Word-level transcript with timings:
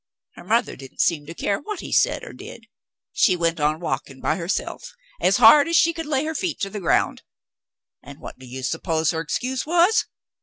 Her 0.33 0.43
mother 0.43 0.75
didn't 0.75 1.01
seem 1.01 1.27
to 1.27 1.35
care 1.35 1.59
what 1.59 1.81
he 1.81 1.91
said 1.91 2.23
or 2.23 2.33
did. 2.33 2.65
She 3.13 3.35
went 3.35 3.59
on 3.59 3.79
walking 3.79 4.19
by 4.19 4.35
herself, 4.37 4.93
as 5.19 5.37
hard 5.37 5.67
as 5.67 5.75
she 5.75 5.93
could 5.93 6.07
lay 6.07 6.25
her 6.25 6.33
feet 6.33 6.59
to 6.61 6.71
the 6.71 6.79
ground. 6.79 7.21
And 8.01 8.19
what 8.19 8.39
do 8.39 8.47
you 8.47 8.63
suppose 8.63 9.11
her 9.11 9.21
excuse 9.21 9.63
was? 9.63 10.07